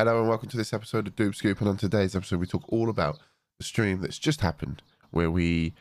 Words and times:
Hello 0.00 0.20
and 0.20 0.28
welcome 0.28 0.48
to 0.48 0.56
this 0.56 0.72
episode 0.72 1.08
of 1.08 1.16
Doom 1.16 1.32
Scoop. 1.32 1.58
And 1.58 1.68
on 1.68 1.76
today's 1.76 2.14
episode, 2.14 2.38
we 2.38 2.46
talk 2.46 2.62
all 2.68 2.88
about 2.88 3.18
the 3.58 3.64
stream 3.64 4.00
that's 4.00 4.20
just 4.20 4.42
happened, 4.42 4.80
where 5.10 5.28
we 5.28 5.74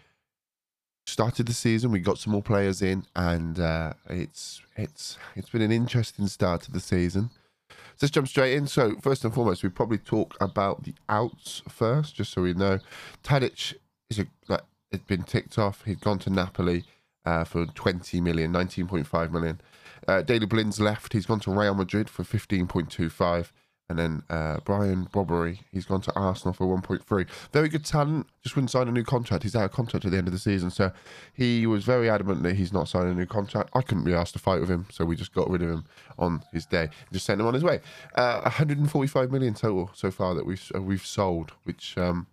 started 1.06 1.46
the 1.46 1.54
season, 1.54 1.92
we 1.92 2.00
got 2.00 2.18
some 2.18 2.34
more 2.34 2.42
players 2.42 2.82
in, 2.82 3.06
and 3.16 3.60
uh, 3.60 3.94
it's 4.10 4.60
it's 4.76 5.20
it's 5.36 5.52
been 5.52 5.62
an 5.62 5.72
interesting 5.72 6.26
start 6.26 6.64
to 6.64 6.72
the 6.72 6.80
season. 6.80 7.30
So 7.70 7.76
let's 8.02 8.12
jump 8.12 8.28
straight 8.28 8.56
in. 8.56 8.66
So 8.66 8.96
first 9.04 9.24
and 9.24 9.32
foremost, 9.32 9.62
we 9.62 9.70
probably 9.70 10.00
talk 10.00 10.36
about 10.42 10.84
the 10.84 10.96
outs 11.08 11.62
first, 11.70 12.16
just 12.16 12.34
so 12.34 12.42
we 12.42 12.56
know. 12.56 12.80
Tadic 13.24 13.76
is 14.10 14.18
a 14.18 14.26
like 14.48 14.64
had 14.92 15.06
been 15.06 15.22
ticked 15.22 15.60
off. 15.60 15.84
He'd 15.84 16.02
gone 16.02 16.18
to 16.18 16.32
Napoli 16.32 16.86
uh, 17.24 17.44
for 17.44 17.68
20 17.68 18.20
million, 18.22 18.52
19.5 18.52 19.32
million. 19.32 19.62
Uh, 20.08 20.24
Blind's 20.24 20.80
left. 20.80 21.14
He's 21.14 21.28
gone 21.28 21.42
to 21.42 21.52
Real 21.52 21.76
Madrid 21.76 22.10
for 22.10 22.24
15.25. 22.24 23.52
And 23.90 23.98
then 23.98 24.24
uh, 24.30 24.58
Brian 24.66 25.06
Brobbey, 25.06 25.60
he's 25.72 25.86
gone 25.86 26.02
to 26.02 26.14
Arsenal 26.14 26.54
for 26.54 26.68
1.3. 26.68 27.26
Very 27.54 27.70
good 27.70 27.86
talent, 27.86 28.28
just 28.44 28.56
wouldn't 28.56 28.70
sign 28.70 28.90
a 28.90 28.92
new 28.92 29.04
contract. 29.04 29.44
He's 29.44 29.56
out 29.56 29.64
of 29.64 29.72
contract 29.72 30.04
at 30.04 30.12
the 30.12 30.18
end 30.18 30.28
of 30.28 30.34
the 30.34 30.40
season. 30.40 30.70
So 30.70 30.92
he 31.34 31.66
was 31.66 31.86
very 31.86 32.10
adamant 32.10 32.44
that 32.44 32.56
he's 32.58 32.74
not 32.74 32.90
signing 32.90 33.12
a 33.12 33.16
new 33.16 33.26
contract. 33.26 33.70
I 33.74 33.82
couldn't 33.82 34.04
be 34.04 34.14
asked 34.14 34.34
to 34.34 34.40
fight 34.40 34.60
with 34.60 34.70
him. 34.70 34.88
So 34.92 35.06
we 35.06 35.16
just 35.16 35.34
got 35.34 35.50
rid 35.50 35.62
of 35.62 35.70
him 35.70 35.86
on 36.20 36.44
his 36.52 36.66
day 36.66 36.90
just 37.14 37.26
sent 37.26 37.40
him 37.40 37.48
on 37.48 37.54
his 37.54 37.64
way. 37.64 37.80
Uh, 38.16 38.42
145 38.42 39.32
million 39.32 39.54
total 39.54 39.90
so 39.94 40.12
far 40.12 40.36
that 40.36 40.46
we've, 40.46 40.72
uh, 40.76 40.82
we've 40.82 41.06
sold, 41.06 41.54
which 41.64 41.98
um, 41.98 42.28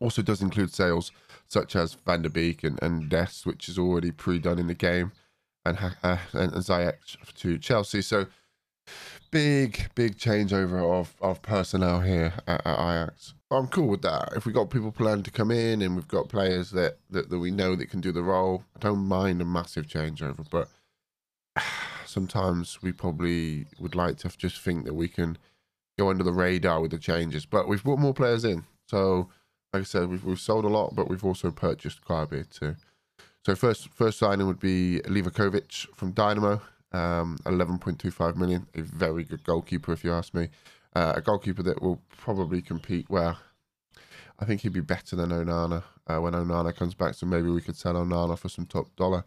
also 0.00 0.22
does 0.22 0.42
include 0.42 0.72
sales 0.72 1.12
such 1.48 1.76
as 1.76 1.94
Van 1.94 2.22
der 2.22 2.28
Beek 2.28 2.64
and, 2.64 2.82
and 2.82 3.08
Dest, 3.08 3.46
which 3.46 3.68
is 3.68 3.78
already 3.78 4.10
pre 4.10 4.38
done 4.38 4.58
in 4.58 4.66
the 4.66 4.74
game, 4.74 5.12
and, 5.64 5.78
uh, 6.02 6.18
and, 6.32 6.52
and 6.52 6.64
Ziyech 6.64 7.34
to 7.36 7.58
Chelsea. 7.58 8.02
So 8.02 8.26
big, 9.30 9.90
big 9.94 10.16
changeover 10.16 10.82
of, 10.82 11.14
of 11.20 11.42
personnel 11.42 12.00
here 12.00 12.32
at, 12.46 12.66
at 12.66 12.74
Ajax. 12.74 13.34
I'm 13.50 13.68
cool 13.68 13.88
with 13.88 14.02
that. 14.02 14.32
If 14.34 14.46
we 14.46 14.52
got 14.52 14.70
people 14.70 14.90
planned 14.90 15.24
to 15.26 15.30
come 15.30 15.50
in 15.50 15.82
and 15.82 15.94
we've 15.94 16.08
got 16.08 16.28
players 16.28 16.70
that, 16.72 16.98
that, 17.10 17.30
that 17.30 17.38
we 17.38 17.50
know 17.50 17.76
that 17.76 17.90
can 17.90 18.00
do 18.00 18.12
the 18.12 18.22
role, 18.22 18.64
I 18.74 18.80
don't 18.80 19.06
mind 19.06 19.40
a 19.40 19.44
massive 19.44 19.86
changeover. 19.86 20.46
But 20.50 20.68
sometimes 22.06 22.82
we 22.82 22.92
probably 22.92 23.66
would 23.78 23.94
like 23.94 24.16
to 24.18 24.30
just 24.36 24.60
think 24.60 24.84
that 24.84 24.94
we 24.94 25.08
can 25.08 25.38
go 25.98 26.10
under 26.10 26.24
the 26.24 26.32
radar 26.32 26.80
with 26.80 26.90
the 26.90 26.98
changes. 26.98 27.46
But 27.46 27.68
we've 27.68 27.84
brought 27.84 27.98
more 27.98 28.14
players 28.14 28.44
in. 28.44 28.64
So, 28.88 29.28
like 29.72 29.82
I 29.82 29.84
said, 29.84 30.08
we've, 30.08 30.24
we've 30.24 30.40
sold 30.40 30.64
a 30.64 30.68
lot, 30.68 30.94
but 30.94 31.08
we've 31.08 31.24
also 31.24 31.50
purchased 31.50 32.04
quite 32.04 32.22
a 32.22 32.26
bit 32.26 32.50
too. 32.50 32.76
So 33.44 33.54
first 33.54 33.90
first 33.90 34.18
signing 34.18 34.48
would 34.48 34.58
be 34.58 35.00
Livakovic 35.04 35.86
from 35.94 36.12
Dinamo 36.12 36.60
um, 36.92 37.38
11.25 37.44 38.36
million. 38.36 38.66
A 38.74 38.82
very 38.82 39.24
good 39.24 39.44
goalkeeper, 39.44 39.92
if 39.92 40.04
you 40.04 40.12
ask 40.12 40.34
me. 40.34 40.48
Uh, 40.94 41.14
a 41.16 41.20
goalkeeper 41.20 41.62
that 41.62 41.82
will 41.82 42.00
probably 42.16 42.62
compete 42.62 43.06
well. 43.08 43.38
I 44.38 44.44
think 44.44 44.60
he'd 44.60 44.72
be 44.72 44.80
better 44.80 45.16
than 45.16 45.30
Onana 45.30 45.82
uh, 46.06 46.20
when 46.20 46.34
Onana 46.34 46.74
comes 46.74 46.94
back. 46.94 47.14
So 47.14 47.26
maybe 47.26 47.50
we 47.50 47.60
could 47.60 47.76
sell 47.76 47.94
Onana 47.94 48.38
for 48.38 48.48
some 48.48 48.66
top 48.66 48.94
dollar, 48.96 49.24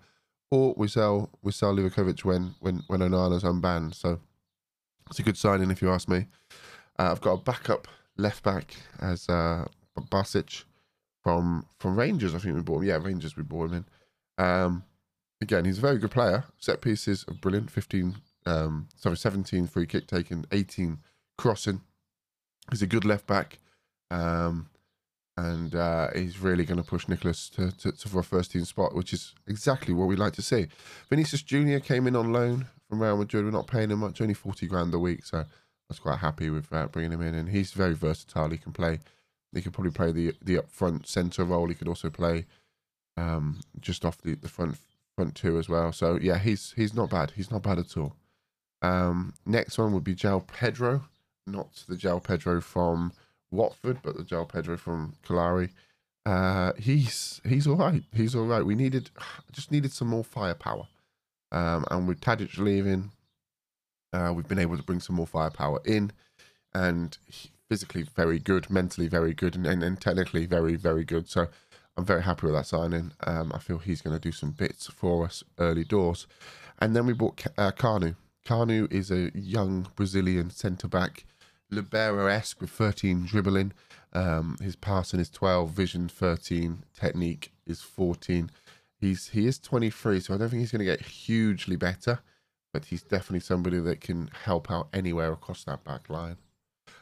or 0.52 0.74
we 0.78 0.88
sell 0.88 1.30
we 1.42 1.52
sell 1.52 1.76
Livakovic 1.76 2.24
when 2.24 2.56
when 2.60 2.84
when 2.88 3.02
Onana's 3.02 3.44
unbanned. 3.44 3.96
So 3.96 4.20
it's 5.10 5.20
a 5.20 5.24
good 5.24 5.38
signing, 5.38 5.72
if 5.72 5.82
you 5.82 5.90
ask 5.90 6.08
me. 6.08 6.28
Uh, 6.98 7.12
I've 7.12 7.22
got 7.22 7.34
a 7.34 7.44
backup 7.44 7.88
left 8.18 8.44
back 8.44 8.76
as 9.00 9.28
uh, 9.30 9.66
Barisic 9.98 10.64
from 11.24 11.66
from 11.80 11.98
Rangers. 11.98 12.36
I 12.36 12.40
think 12.40 12.56
we 12.56 12.62
bought 12.62 12.82
him. 12.82 12.88
Yeah, 12.88 12.98
Rangers 12.98 13.36
we 13.36 13.44
bought 13.44 13.72
him 13.72 13.86
in. 14.38 14.44
Um, 14.46 14.84
again, 15.42 15.66
he's 15.66 15.78
a 15.78 15.82
very 15.82 15.98
good 15.98 16.12
player. 16.12 16.46
Set 16.58 16.82
pieces 16.82 17.26
are 17.28 17.34
brilliant. 17.34 17.72
15, 17.72 18.16
um, 18.46 18.88
sorry, 18.96 19.18
17 19.18 19.68
free 19.68 19.86
kick 19.86 20.08
taken, 20.08 20.46
18 20.52 21.00
crossing. 21.38 21.82
He's 22.70 22.82
a 22.82 22.88
good 22.88 23.06
left 23.06 23.28
back. 23.28 23.60
Um, 24.12 24.70
and 25.38 25.74
uh, 25.74 26.10
he's 26.14 26.40
really 26.40 26.66
going 26.66 26.82
to 26.82 26.88
push 26.88 27.08
Nicholas 27.08 27.50
to, 27.52 27.72
to, 27.78 27.92
to, 27.94 28.10
for 28.10 28.20
a 28.20 28.24
first 28.24 28.52
team 28.52 28.66
spot, 28.66 28.94
which 28.94 29.14
is 29.14 29.34
exactly 29.48 29.94
what 29.94 30.08
we 30.08 30.16
like 30.16 30.34
to 30.34 30.42
see. 30.42 30.68
Vinicius 31.10 31.42
Junior 31.42 31.80
came 31.80 32.08
in 32.08 32.16
on 32.16 32.34
loan 32.34 32.68
from 32.90 33.02
Real 33.02 33.18
Madrid. 33.18 33.46
We're 33.46 33.52
not 33.52 33.68
paying 33.68 33.92
him 33.92 34.00
much, 34.00 34.20
only 34.20 34.34
forty 34.34 34.68
grand 34.68 34.94
a 34.94 35.00
week, 35.00 35.26
so 35.26 35.40
I 35.40 35.46
was 35.88 36.00
quite 36.00 36.20
happy 36.20 36.50
with 36.50 36.72
uh, 36.74 36.88
bringing 36.88 37.14
him 37.14 37.22
in. 37.22 37.36
And 37.36 37.50
he's 37.50 37.72
very 37.72 37.94
versatile. 37.94 38.50
He 38.50 38.58
can 38.58 38.74
play. 38.74 39.00
He 39.54 39.62
could 39.62 39.72
probably 39.72 39.92
play 39.92 40.12
the 40.12 40.34
the 40.44 40.58
up 40.58 40.70
front 40.70 41.08
centre 41.08 41.46
role. 41.46 41.68
He 41.68 41.76
could 41.76 41.88
also 41.88 42.10
play 42.10 42.46
um, 43.16 43.62
just 43.80 44.04
off 44.04 44.22
the, 44.22 44.36
the 44.36 44.50
front 44.50 44.78
front 45.20 45.36
two 45.36 45.60
as 45.60 45.68
well. 45.68 45.92
So 45.92 46.18
yeah, 46.22 46.38
he's 46.40 46.74
he's 46.78 46.94
not 46.94 47.10
bad. 47.10 47.34
He's 47.36 47.52
not 47.52 47.62
bad 47.62 47.78
at 47.78 47.98
all. 47.98 48.16
Um, 48.82 49.34
next 49.46 49.78
one 49.78 49.92
would 49.92 50.06
be 50.06 50.16
João 50.16 50.48
Pedro, 50.48 51.04
not 51.46 51.84
the 51.90 51.98
João 51.98 52.24
Pedro 52.24 52.62
from 52.62 53.12
Watford, 53.52 53.98
but 54.02 54.16
the 54.16 54.24
João 54.24 54.48
Pedro 54.48 54.78
from 54.78 55.16
Cagliari. 55.22 55.72
Uh, 56.26 56.72
he's 56.78 57.42
he's 57.46 57.68
all 57.68 57.76
right. 57.76 58.04
He's 58.14 58.34
all 58.34 58.46
right. 58.46 58.66
We 58.66 58.76
needed 58.76 59.10
just 59.52 59.74
needed 59.74 59.92
some 59.92 60.08
more 60.08 60.24
firepower. 60.24 60.88
Um, 61.52 61.84
and 61.92 62.08
with 62.08 62.22
Tadic 62.22 62.58
leaving, 62.58 63.12
uh, 64.14 64.32
we've 64.34 64.48
been 64.48 64.58
able 64.58 64.78
to 64.78 64.84
bring 64.84 65.02
some 65.02 65.18
more 65.18 65.28
firepower 65.28 65.82
in, 65.84 66.14
and 66.74 67.18
physically 67.68 68.04
very 68.04 68.40
good, 68.40 68.70
mentally 68.70 69.10
very 69.10 69.34
good, 69.34 69.58
and, 69.58 69.68
and, 69.68 69.84
and 69.84 70.00
technically 70.00 70.46
very 70.46 70.76
very 70.78 71.04
good. 71.04 71.28
So 71.28 71.50
I'm 72.00 72.06
very 72.06 72.24
happy 72.24 72.46
with 72.46 72.56
that 72.56 72.66
signing. 72.66 73.12
Um, 73.28 73.52
I 73.54 73.60
feel 73.60 73.78
he's 73.78 74.02
going 74.02 74.16
to 74.16 74.22
do 74.22 74.32
some 74.32 74.52
bits 74.52 74.88
for 74.88 75.26
us 75.26 75.44
early 75.58 75.84
doors. 75.84 76.28
And 76.80 76.96
then 76.96 77.06
we 77.06 77.12
bought 77.12 77.46
uh, 77.58 77.72
Kanu. 77.74 78.16
Is 78.90 79.12
a 79.12 79.30
young 79.36 79.90
Brazilian 79.98 80.50
centre 80.50 80.88
back, 80.88 81.26
libero 81.70 82.28
esque 82.28 82.62
with 82.62 82.70
13 82.70 83.26
dribbling. 83.26 83.74
Um, 84.14 84.58
his 84.62 84.78
passing 84.78 85.20
is 85.20 85.30
12, 85.30 85.72
vision 85.72 86.08
13, 86.08 86.84
technique 86.98 87.52
is 87.68 87.82
14. 87.82 88.50
He's 88.96 89.28
he 89.28 89.46
is 89.46 89.60
23, 89.60 90.22
so 90.22 90.34
I 90.34 90.38
don't 90.38 90.50
think 90.50 90.62
he's 90.62 90.72
going 90.72 90.80
to 90.80 90.86
get 90.86 91.02
hugely 91.02 91.76
better, 91.76 92.22
but 92.74 92.86
he's 92.86 93.04
definitely 93.04 93.42
somebody 93.42 93.80
that 93.82 94.00
can 94.00 94.30
help 94.46 94.72
out 94.72 94.88
anywhere 94.94 95.34
across 95.34 95.66
that 95.66 95.84
back 95.84 96.10
line. 96.10 96.38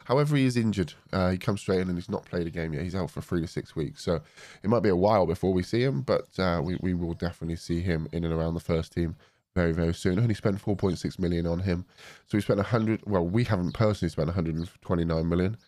However, 0.08 0.36
he 0.36 0.46
is 0.46 0.56
injured. 0.56 0.94
Uh, 1.12 1.32
he 1.32 1.36
comes 1.36 1.60
straight 1.60 1.80
in 1.80 1.88
and 1.88 1.98
he's 1.98 2.08
not 2.08 2.24
played 2.24 2.46
a 2.46 2.50
game 2.50 2.72
yet. 2.72 2.82
He's 2.82 2.94
out 2.94 3.10
for 3.10 3.20
three 3.20 3.42
to 3.42 3.46
six 3.46 3.76
weeks. 3.76 4.02
So 4.02 4.22
it 4.62 4.70
might 4.70 4.82
be 4.82 4.88
a 4.88 4.96
while 4.96 5.26
before 5.26 5.52
we 5.52 5.62
see 5.62 5.82
him, 5.82 6.00
but 6.00 6.26
uh, 6.38 6.62
we, 6.64 6.78
we 6.80 6.94
will 6.94 7.12
definitely 7.12 7.56
see 7.56 7.82
him 7.82 8.08
in 8.10 8.24
and 8.24 8.32
around 8.32 8.54
the 8.54 8.60
first 8.60 8.94
team 8.94 9.16
very, 9.54 9.72
very 9.72 9.92
soon. 9.92 10.18
only 10.18 10.32
spent 10.32 10.64
4.6 10.64 11.18
million 11.18 11.46
on 11.46 11.58
him. 11.58 11.84
So 12.26 12.38
we 12.38 12.40
spent 12.40 12.56
100, 12.56 13.02
well, 13.04 13.26
we 13.26 13.44
haven't 13.44 13.72
personally 13.72 14.08
spent 14.08 14.28
129 14.28 15.28
million. 15.28 15.58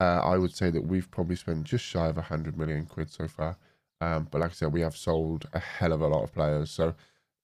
Uh, 0.00 0.20
I 0.20 0.36
would 0.36 0.52
say 0.52 0.70
that 0.70 0.84
we've 0.84 1.08
probably 1.12 1.36
spent 1.36 1.62
just 1.62 1.84
shy 1.84 2.08
of 2.08 2.16
100 2.16 2.58
million 2.58 2.86
quid 2.86 3.08
so 3.08 3.28
far. 3.28 3.56
Um, 4.00 4.26
but 4.32 4.40
like 4.40 4.50
I 4.50 4.54
said, 4.54 4.72
we 4.72 4.80
have 4.80 4.96
sold 4.96 5.46
a 5.52 5.60
hell 5.60 5.92
of 5.92 6.00
a 6.00 6.08
lot 6.08 6.24
of 6.24 6.34
players. 6.34 6.72
So 6.72 6.92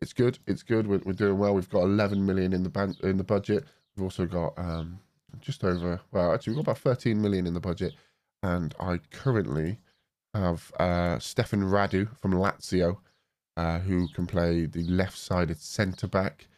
it's 0.01 0.13
good. 0.13 0.41
It's 0.49 0.65
good. 0.65 0.89
We're, 0.89 1.03
we're 1.05 1.13
doing 1.13 1.39
well. 1.39 1.55
We've 1.55 1.71
got 1.71 1.85
11 1.85 2.27
million 2.27 2.53
in 2.53 2.65
the 2.65 2.69
ban- 2.69 2.97
in 3.05 3.17
the 3.17 3.23
budget. 3.23 3.65
We've 3.95 4.03
also 4.03 4.27
got 4.27 4.59
um, 4.59 4.99
just 5.41 5.65
over, 5.65 6.01
well, 6.11 6.33
actually, 6.33 6.55
we've 6.55 6.65
got 6.65 6.73
about 6.73 6.83
13 6.83 7.21
million 7.21 7.47
in 7.47 7.55
the 7.55 7.61
budget. 7.61 7.95
And 8.43 8.75
I 8.81 8.99
currently 9.11 9.79
have 10.35 10.73
uh, 10.79 11.19
Stefan 11.19 11.63
Radu 11.63 12.09
from 12.19 12.33
Lazio, 12.33 12.99
uh, 13.57 13.79
who 13.81 14.09
can 14.09 14.27
play 14.27 14.67
the 14.67 14.83
left 14.85 15.19
sided 15.19 15.59
centre 15.59 16.09
back. 16.09 16.49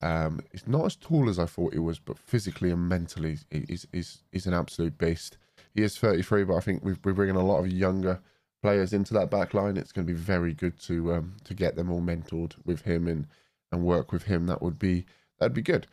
Um, 0.00 0.40
he's 0.52 0.66
not 0.66 0.86
as 0.86 0.96
tall 0.96 1.28
as 1.28 1.38
I 1.38 1.46
thought 1.46 1.72
he 1.72 1.80
was, 1.80 1.98
but 1.98 2.18
physically 2.18 2.70
and 2.70 2.88
mentally, 2.88 3.38
he's, 3.50 3.86
he's, 3.92 4.22
he's 4.30 4.46
an 4.46 4.54
absolute 4.54 4.96
beast. 4.96 5.36
He 5.74 5.82
is 5.82 5.98
33, 5.98 6.44
but 6.44 6.54
I 6.54 6.60
think 6.60 6.84
we 6.84 6.92
are 6.92 6.96
bringing 6.96 7.36
a 7.36 7.44
lot 7.44 7.58
of 7.58 7.70
younger 7.70 8.20
players 8.62 8.92
into 8.92 9.14
that 9.14 9.30
back 9.30 9.54
line. 9.54 9.76
It's 9.76 9.92
going 9.92 10.06
to 10.06 10.12
be 10.12 10.18
very 10.18 10.54
good 10.54 10.78
to 10.80 11.14
um, 11.14 11.36
to 11.44 11.54
get 11.54 11.76
them 11.76 11.90
all 11.90 12.00
mentored 12.00 12.54
with 12.64 12.82
him 12.82 13.06
and, 13.06 13.26
and 13.72 13.82
work 13.82 14.12
with 14.12 14.24
him. 14.24 14.46
That 14.46 14.62
would 14.62 14.78
be 14.78 15.06
that'd 15.38 15.54
be 15.54 15.62
good. 15.62 15.86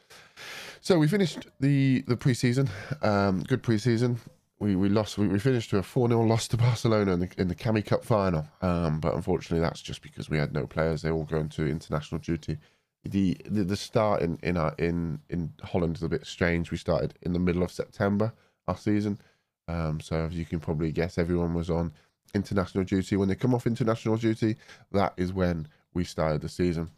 So 0.81 0.99
we 0.99 1.07
finished 1.07 1.47
the 1.59 2.03
the 2.07 2.15
preseason. 2.15 2.69
Um, 3.01 3.41
good 3.43 3.63
preseason. 3.63 4.17
We 4.59 4.75
we 4.75 4.89
lost. 4.89 5.17
We, 5.17 5.27
we 5.27 5.39
finished 5.39 5.69
to 5.71 5.77
a 5.77 5.83
four 5.83 6.07
0 6.07 6.21
loss 6.23 6.47
to 6.49 6.57
Barcelona 6.57 7.13
in 7.13 7.19
the 7.21 7.29
in 7.37 7.47
the 7.47 7.55
Cammy 7.55 7.85
Cup 7.85 8.05
final. 8.05 8.45
Um, 8.61 8.99
but 8.99 9.13
unfortunately, 9.15 9.61
that's 9.61 9.81
just 9.81 10.01
because 10.01 10.29
we 10.29 10.37
had 10.37 10.53
no 10.53 10.67
players. 10.67 11.01
They 11.01 11.11
all 11.11 11.23
going 11.23 11.49
to 11.49 11.65
international 11.65 12.19
duty. 12.19 12.57
The 13.03 13.37
the, 13.45 13.63
the 13.63 13.75
start 13.75 14.21
in 14.21 14.37
in 14.43 14.57
our, 14.57 14.73
in 14.77 15.19
in 15.29 15.53
Holland 15.63 15.97
is 15.97 16.03
a 16.03 16.09
bit 16.09 16.25
strange. 16.25 16.71
We 16.71 16.77
started 16.77 17.15
in 17.21 17.33
the 17.33 17.39
middle 17.39 17.63
of 17.63 17.71
September 17.71 18.33
our 18.67 18.77
season. 18.77 19.19
Um, 19.67 19.99
so 19.99 20.25
as 20.25 20.33
you 20.33 20.45
can 20.45 20.59
probably 20.59 20.91
guess, 20.91 21.17
everyone 21.17 21.53
was 21.53 21.69
on 21.69 21.93
international 22.33 22.83
duty. 22.83 23.15
When 23.15 23.27
they 23.27 23.35
come 23.35 23.55
off 23.55 23.65
international 23.65 24.17
duty, 24.17 24.55
that 24.91 25.13
is 25.17 25.33
when 25.33 25.67
we 25.93 26.03
started 26.03 26.41
the 26.41 26.49
season. 26.49 26.91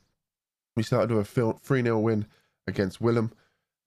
We 0.78 0.84
started 0.84 1.10
with 1.10 1.36
a 1.38 1.54
3 1.54 1.82
0 1.82 2.00
win 2.00 2.28
against 2.68 3.02
Willem. 3.02 3.32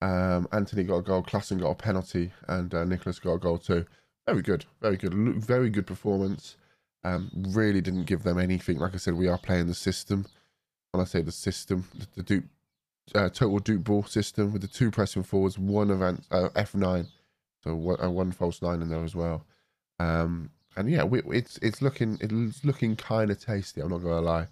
Um, 0.03 0.49
Antony 0.51 0.83
got 0.83 0.97
a 0.97 1.03
goal, 1.03 1.23
Klaassen 1.23 1.61
got 1.61 1.71
a 1.71 1.75
penalty, 1.77 2.33
and 2.49 2.75
uh, 2.75 2.85
Nicholas 2.85 3.21
got 3.21 3.35
a 3.35 3.39
goal 3.39 3.59
too. 3.59 3.87
Very 4.27 4.43
good, 4.43 4.65
very 4.83 4.97
good, 4.97 5.15
very 5.15 5.71
good 5.71 5.87
performance. 5.87 6.57
Um, 7.05 7.31
really 7.51 7.81
didn't 7.81 8.07
give 8.07 8.25
them 8.25 8.41
anything. 8.41 8.79
Like 8.79 8.95
I 8.95 8.97
said, 8.97 9.15
we 9.15 9.29
are 9.29 9.39
playing 9.39 9.69
the 9.69 9.75
system. 9.75 10.27
When 10.91 11.01
I 11.01 11.05
say 11.05 11.23
the 11.23 11.31
system, 11.31 11.89
the, 12.17 12.23
the 12.25 12.43
uh, 13.17 13.29
total 13.29 13.61
Duke 13.61 13.85
ball 13.85 14.03
system 14.03 14.53
with 14.53 14.63
the 14.63 14.69
two 14.69 14.91
pressing 14.91 15.23
forwards, 15.23 15.61
one 15.61 15.93
event 15.93 16.25
uh, 16.33 16.49
F9, 16.57 17.07
so 17.63 17.77
one, 17.77 18.03
uh, 18.03 18.11
one 18.11 18.33
false 18.33 18.63
nine 18.63 18.83
in 18.83 18.89
there 18.89 19.05
as 19.05 19.15
well. 19.15 19.45
Um, 20.01 20.51
and 20.77 20.91
yeah, 20.91 21.05
we, 21.05 21.23
it's 21.27 21.57
it's 21.59 21.83
looking 21.83 22.19
it's 22.21 22.65
looking 22.65 22.97
kind 22.97 23.31
of 23.31 23.39
tasty. 23.39 23.81
I'm 23.81 23.91
not 23.91 24.03
gonna 24.03 24.21
lie. 24.21 24.49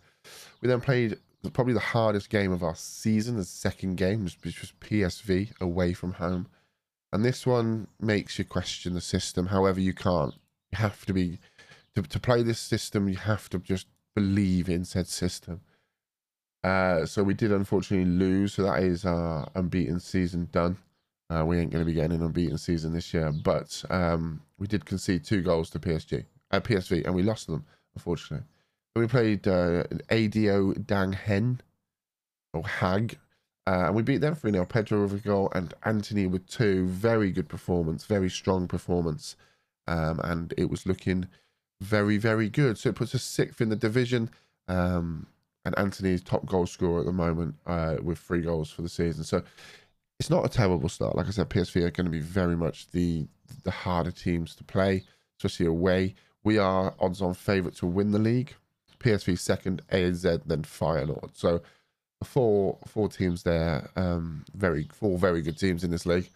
We 0.60 0.68
then 0.68 0.80
played 0.80 1.18
probably 1.52 1.74
the 1.74 1.80
hardest 1.80 2.30
game 2.30 2.52
of 2.52 2.62
our 2.62 2.74
season, 2.74 3.36
the 3.36 3.44
second 3.44 3.96
game, 3.96 4.24
which 4.24 4.60
was 4.60 4.72
PSV 4.80 5.52
away 5.60 5.92
from 5.92 6.14
home. 6.14 6.48
And 7.12 7.24
this 7.24 7.46
one 7.46 7.86
makes 8.00 8.38
you 8.38 8.44
question 8.44 8.94
the 8.94 9.00
system. 9.00 9.46
However, 9.46 9.80
you 9.80 9.94
can't. 9.94 10.34
You 10.72 10.78
have 10.78 11.06
to 11.06 11.12
be 11.12 11.38
to, 11.94 12.02
to 12.02 12.20
play 12.20 12.42
this 12.42 12.58
system. 12.58 13.08
You 13.08 13.16
have 13.16 13.48
to 13.50 13.58
just 13.58 13.86
believe 14.14 14.68
in 14.68 14.84
said 14.84 15.06
system. 15.06 15.60
Uh, 16.64 17.06
so 17.06 17.22
we 17.22 17.34
did 17.34 17.52
unfortunately 17.52 18.10
lose. 18.10 18.54
So 18.54 18.64
that 18.64 18.82
is 18.82 19.04
our 19.04 19.48
unbeaten 19.54 20.00
season 20.00 20.48
done. 20.52 20.76
Uh, 21.30 21.44
we 21.44 21.58
ain't 21.58 21.70
going 21.70 21.84
to 21.84 21.86
be 21.86 21.94
getting 21.94 22.16
an 22.16 22.22
unbeaten 22.22 22.58
season 22.58 22.92
this 22.92 23.12
year, 23.12 23.30
but 23.30 23.84
um, 23.90 24.40
we 24.58 24.66
did 24.66 24.86
concede 24.86 25.24
two 25.24 25.42
goals 25.42 25.68
to 25.68 25.78
PSG, 25.78 26.24
uh, 26.50 26.60
PSV, 26.60 27.04
and 27.04 27.14
we 27.14 27.22
lost 27.22 27.46
them 27.46 27.64
unfortunately. 27.94 28.46
We 28.96 29.06
played 29.06 29.46
uh, 29.46 29.84
ADO 30.10 30.74
Dang 30.74 31.12
Hen 31.12 31.60
or 32.52 32.66
Hag, 32.66 33.18
uh, 33.66 33.86
and 33.86 33.94
we 33.94 34.02
beat 34.02 34.20
them 34.20 34.34
3 34.34 34.50
0. 34.52 34.64
Pedro 34.64 35.02
with 35.02 35.12
a 35.12 35.18
goal 35.18 35.52
and 35.54 35.74
Antony 35.84 36.26
with 36.26 36.46
two. 36.46 36.86
Very 36.86 37.30
good 37.30 37.48
performance, 37.48 38.04
very 38.04 38.30
strong 38.30 38.66
performance. 38.66 39.36
Um, 39.86 40.20
and 40.24 40.52
it 40.56 40.68
was 40.68 40.86
looking 40.86 41.28
very, 41.80 42.18
very 42.18 42.48
good. 42.48 42.78
So 42.78 42.90
it 42.90 42.96
puts 42.96 43.14
us 43.14 43.22
sixth 43.22 43.60
in 43.60 43.68
the 43.68 43.76
division. 43.76 44.30
Um, 44.68 45.26
and 45.64 45.78
Antony's 45.78 46.22
top 46.22 46.46
goal 46.46 46.66
scorer 46.66 47.00
at 47.00 47.06
the 47.06 47.12
moment 47.12 47.54
uh, 47.66 47.96
with 48.02 48.18
three 48.18 48.40
goals 48.40 48.70
for 48.70 48.82
the 48.82 48.88
season. 48.88 49.24
So 49.24 49.42
it's 50.18 50.30
not 50.30 50.44
a 50.44 50.48
terrible 50.48 50.88
start. 50.88 51.16
Like 51.16 51.26
I 51.26 51.30
said, 51.30 51.48
PSV 51.48 51.76
are 51.82 51.90
going 51.90 52.06
to 52.06 52.10
be 52.10 52.20
very 52.20 52.56
much 52.56 52.90
the 52.90 53.26
the 53.64 53.70
harder 53.70 54.10
teams 54.10 54.54
to 54.56 54.64
play, 54.64 55.04
especially 55.38 55.66
away. 55.66 56.14
We 56.42 56.58
are 56.58 56.94
odds 56.98 57.22
on 57.22 57.34
favourite 57.34 57.76
to 57.76 57.86
win 57.86 58.10
the 58.10 58.18
league. 58.18 58.54
PSV 59.00 59.38
second, 59.38 59.82
ANZ, 59.92 60.42
then 60.46 60.62
Feyenoord. 60.62 61.30
So 61.34 61.62
four 62.24 62.78
four 62.86 63.08
teams 63.08 63.42
there. 63.42 63.90
Um, 63.96 64.44
very 64.54 64.88
four 64.92 65.18
very 65.18 65.42
good 65.42 65.58
teams 65.58 65.84
in 65.84 65.90
this 65.90 66.06
league. 66.06 66.28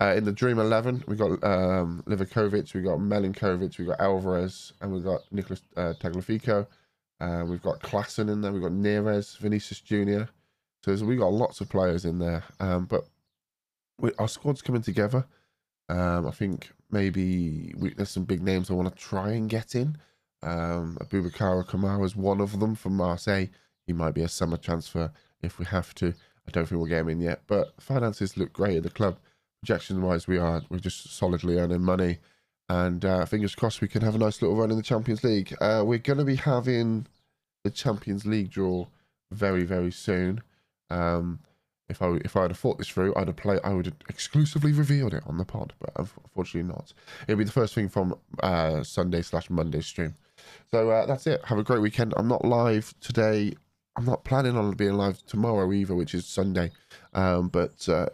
Uh, 0.00 0.14
in 0.16 0.24
the 0.24 0.32
Dream 0.32 0.58
Eleven, 0.58 1.04
we 1.06 1.16
got 1.16 1.42
um, 1.44 2.02
Livakovic, 2.06 2.74
we 2.74 2.82
got 2.82 2.98
Milinkovic, 2.98 3.78
we 3.78 3.84
got 3.84 4.00
Alvarez, 4.00 4.72
and 4.80 4.92
we 4.92 5.00
got 5.00 5.20
Nicolas 5.30 5.62
uh. 5.76 5.94
Uh, 7.20 7.44
we've 7.44 7.62
got 7.62 7.80
Klaassen 7.80 8.30
in 8.30 8.40
there. 8.40 8.52
We've 8.52 8.62
got 8.62 8.70
Neres, 8.72 9.38
Vinicius 9.38 9.80
Junior. 9.80 10.28
So 10.84 10.94
we've 11.04 11.18
got 11.18 11.32
lots 11.32 11.60
of 11.60 11.68
players 11.68 12.04
in 12.04 12.18
there. 12.20 12.44
Um, 12.60 12.84
but 12.84 13.08
we, 13.98 14.12
our 14.18 14.28
squad's 14.28 14.62
coming 14.62 14.82
together. 14.82 15.26
Um, 15.88 16.26
I 16.26 16.30
think 16.30 16.70
maybe 16.90 17.74
we, 17.76 17.94
there's 17.94 18.10
some 18.10 18.24
big 18.24 18.42
names 18.42 18.70
I 18.70 18.74
want 18.74 18.94
to 18.94 19.02
try 19.02 19.32
and 19.32 19.50
get 19.50 19.74
in. 19.74 19.96
Um, 20.42 20.98
Aboubakar 21.00 21.66
Kamara 21.66 22.04
is 22.04 22.16
one 22.16 22.40
of 22.40 22.60
them 22.60 22.74
from 22.74 22.96
Marseille. 22.96 23.46
He 23.86 23.92
might 23.92 24.14
be 24.14 24.22
a 24.22 24.28
summer 24.28 24.56
transfer 24.56 25.10
if 25.42 25.58
we 25.58 25.64
have 25.66 25.94
to. 25.96 26.14
I 26.46 26.50
don't 26.50 26.66
think 26.66 26.78
we'll 26.78 26.88
get 26.88 27.00
him 27.00 27.08
in 27.08 27.20
yet, 27.20 27.42
but 27.46 27.80
finances 27.80 28.36
look 28.36 28.52
great 28.52 28.76
at 28.76 28.82
the 28.82 28.90
club. 28.90 29.18
Projection 29.60 30.00
wise, 30.02 30.26
we 30.26 30.38
are 30.38 30.62
we're 30.70 30.78
just 30.78 31.16
solidly 31.16 31.58
earning 31.58 31.82
money, 31.82 32.18
and 32.68 33.04
uh, 33.04 33.24
fingers 33.26 33.54
crossed 33.54 33.80
we 33.80 33.88
can 33.88 34.02
have 34.02 34.14
a 34.14 34.18
nice 34.18 34.40
little 34.40 34.56
run 34.56 34.70
in 34.70 34.76
the 34.76 34.82
Champions 34.82 35.24
League. 35.24 35.54
Uh, 35.60 35.82
we're 35.84 35.98
going 35.98 36.18
to 36.18 36.24
be 36.24 36.36
having 36.36 37.06
the 37.64 37.70
Champions 37.70 38.24
League 38.24 38.50
draw 38.50 38.86
very 39.32 39.64
very 39.64 39.90
soon. 39.90 40.42
Um, 40.90 41.40
if 41.88 42.00
I 42.00 42.12
if 42.24 42.36
I 42.36 42.42
had 42.42 42.56
thought 42.56 42.78
this 42.78 42.88
through, 42.88 43.14
I'd 43.16 43.26
have 43.26 43.36
played. 43.36 43.60
I 43.64 43.74
would 43.74 43.86
have 43.86 43.96
exclusively 44.08 44.72
revealed 44.72 45.12
it 45.14 45.24
on 45.26 45.38
the 45.38 45.44
pod, 45.44 45.72
but 45.80 45.90
unfortunately 45.96 46.72
not. 46.72 46.92
It'll 47.26 47.38
be 47.38 47.44
the 47.44 47.52
first 47.52 47.74
thing 47.74 47.88
from 47.88 48.14
uh, 48.42 48.82
Sunday 48.84 49.22
slash 49.22 49.50
Monday 49.50 49.80
stream. 49.80 50.14
So 50.70 50.90
uh, 50.90 51.06
that's 51.06 51.26
it. 51.26 51.44
Have 51.44 51.58
a 51.58 51.62
great 51.62 51.80
weekend. 51.80 52.14
I'm 52.16 52.28
not 52.28 52.44
live 52.44 52.94
today. 53.00 53.54
I'm 53.96 54.04
not 54.04 54.24
planning 54.24 54.56
on 54.56 54.72
being 54.72 54.94
live 54.94 55.24
tomorrow 55.26 55.72
either, 55.72 55.94
which 55.94 56.14
is 56.14 56.26
Sunday. 56.26 56.70
Um, 57.14 57.48
but 57.48 57.88
uh, 57.88 58.06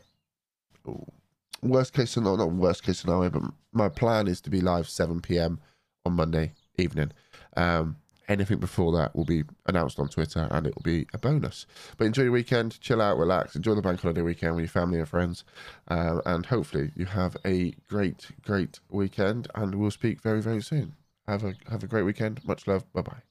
worst 1.62 1.92
case 1.92 2.12
scenario, 2.12 2.36
not 2.36 2.52
worst 2.52 2.82
case 2.82 3.00
scenario, 3.00 3.30
but 3.30 3.42
my 3.72 3.88
plan 3.88 4.28
is 4.28 4.40
to 4.42 4.50
be 4.50 4.60
live 4.60 4.88
7 4.88 5.20
p.m. 5.20 5.60
on 6.04 6.14
Monday 6.14 6.52
evening. 6.78 7.12
Um, 7.56 7.96
anything 8.28 8.58
before 8.58 8.92
that 8.92 9.14
will 9.14 9.24
be 9.24 9.44
announced 9.66 9.98
on 9.98 10.08
Twitter 10.08 10.48
and 10.50 10.66
it 10.66 10.74
will 10.74 10.82
be 10.82 11.06
a 11.12 11.18
bonus. 11.18 11.66
But 11.96 12.06
enjoy 12.06 12.24
your 12.24 12.32
weekend, 12.32 12.80
chill 12.80 13.00
out, 13.02 13.18
relax, 13.18 13.54
enjoy 13.54 13.74
the 13.74 13.82
bank 13.82 14.00
holiday 14.00 14.22
weekend 14.22 14.54
with 14.56 14.62
your 14.62 14.68
family 14.68 14.98
and 14.98 15.08
friends. 15.08 15.44
Um, 15.88 16.22
and 16.24 16.46
hopefully 16.46 16.92
you 16.96 17.06
have 17.06 17.36
a 17.44 17.74
great, 17.88 18.28
great 18.42 18.80
weekend 18.88 19.48
and 19.54 19.74
we'll 19.74 19.90
speak 19.90 20.20
very, 20.20 20.40
very 20.40 20.62
soon. 20.62 20.94
Have 21.26 21.44
a 21.44 21.54
have 21.70 21.82
a 21.82 21.86
great 21.86 22.04
weekend. 22.04 22.42
Much 22.44 22.66
love. 22.66 22.90
Bye 22.94 23.02
bye. 23.02 23.22